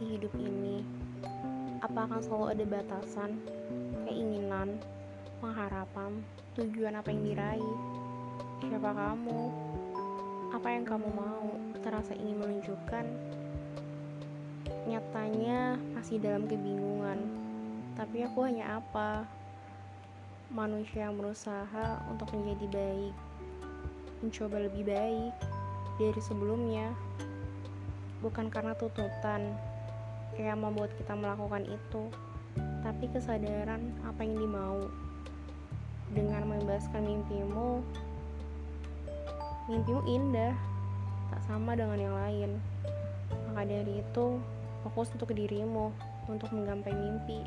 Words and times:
di 0.00 0.16
hidup 0.16 0.32
ini? 0.36 0.84
Apa 1.84 2.04
akan 2.04 2.20
selalu 2.20 2.46
ada 2.56 2.64
batasan, 2.68 3.40
keinginan, 4.04 4.80
pengharapan, 5.40 6.20
tujuan 6.56 6.96
apa 6.96 7.08
yang 7.08 7.24
diraih? 7.24 7.76
Siapa 8.64 8.92
kamu? 8.92 9.40
Apa 10.56 10.68
yang 10.72 10.84
kamu 10.84 11.08
mau? 11.12 11.56
Terasa 11.84 12.12
ingin 12.12 12.36
menunjukkan? 12.40 13.04
Nyatanya 14.88 15.80
masih 15.96 16.20
dalam 16.20 16.44
kebingungan. 16.44 17.20
Tapi 17.96 18.28
aku 18.28 18.44
hanya 18.44 18.80
apa? 18.80 19.24
Manusia 20.52 21.08
yang 21.08 21.16
berusaha 21.16 22.04
untuk 22.12 22.28
menjadi 22.36 22.66
baik, 22.72 23.14
mencoba 24.20 24.68
lebih 24.68 24.84
baik 24.88 25.32
dari 26.00 26.20
sebelumnya 26.20 26.92
bukan 28.30 28.46
karena 28.46 28.78
tuntutan 28.78 29.58
yang 30.38 30.62
membuat 30.62 30.94
kita 30.94 31.18
melakukan 31.18 31.66
itu, 31.66 32.02
tapi 32.86 33.10
kesadaran 33.10 33.90
apa 34.06 34.22
yang 34.22 34.38
dimau. 34.38 34.86
Dengan 36.14 36.46
membebaskan 36.46 37.02
mimpimu, 37.06 37.82
mimpimu 39.66 40.02
indah, 40.06 40.54
tak 41.34 41.42
sama 41.50 41.74
dengan 41.74 41.98
yang 41.98 42.14
lain. 42.14 42.50
Maka 43.50 43.66
dari 43.66 43.98
itu, 43.98 44.38
fokus 44.86 45.10
untuk 45.10 45.34
dirimu, 45.34 45.90
untuk 46.30 46.54
menggapai 46.54 46.94
mimpi. 46.94 47.42